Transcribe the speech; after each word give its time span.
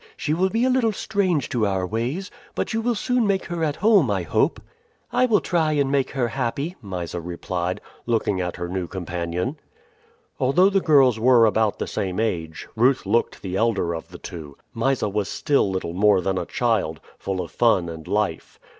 She 0.17 0.33
will 0.33 0.49
be 0.49 0.65
a 0.65 0.69
little 0.71 0.91
strange 0.93 1.47
to 1.49 1.67
our 1.67 1.85
ways, 1.85 2.31
but 2.55 2.73
you 2.73 2.81
will 2.81 2.95
soon 2.95 3.27
make 3.27 3.45
her 3.45 3.63
at 3.63 3.75
home, 3.75 4.09
I 4.09 4.23
hope." 4.23 4.59
"I 5.11 5.27
will 5.27 5.41
try 5.41 5.73
and 5.73 5.91
make 5.91 6.09
her 6.13 6.29
happy," 6.29 6.75
Mysa 6.81 7.21
replied, 7.21 7.79
looking 8.07 8.41
at 8.41 8.55
her 8.55 8.67
new 8.67 8.87
companion. 8.87 9.59
Although 10.39 10.71
the 10.71 10.81
girls 10.81 11.19
were 11.19 11.45
about 11.45 11.77
the 11.77 11.85
same 11.85 12.19
age, 12.19 12.67
Ruth 12.75 13.05
looked 13.05 13.43
the 13.43 13.55
elder 13.55 13.93
of 13.93 14.07
the 14.09 14.17
two. 14.17 14.57
Mysa 14.73 15.07
was 15.07 15.29
still 15.29 15.69
little 15.69 15.93
more 15.93 16.19
than 16.19 16.39
a 16.39 16.47
child, 16.47 16.99
full 17.19 17.39
of 17.39 17.51
fun 17.51 17.87
and 17.87 18.07
life. 18.07 18.59